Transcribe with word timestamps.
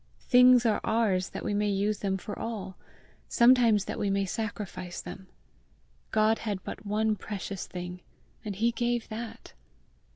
Things 0.29 0.65
are 0.65 0.81
ours 0.83 1.29
that 1.29 1.45
we 1.45 1.53
may 1.53 1.69
use 1.69 1.99
them 1.99 2.17
for 2.17 2.35
all 2.39 2.75
sometimes 3.29 3.85
that 3.85 3.99
we 3.99 4.09
may 4.09 4.25
sacrifice 4.25 4.99
them. 4.99 5.27
God 6.09 6.39
had 6.39 6.63
but 6.63 6.87
one 6.87 7.15
precious 7.15 7.67
thing, 7.67 8.01
and 8.43 8.55
he 8.55 8.71
gave 8.71 9.07
that! 9.09 9.53